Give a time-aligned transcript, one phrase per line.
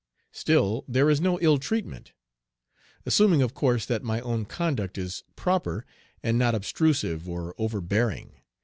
[0.31, 2.13] Still there is no ill treatment,
[3.05, 5.85] assuming of course that my own conduct is proper,
[6.23, 8.31] and not obtrusive or overbearing.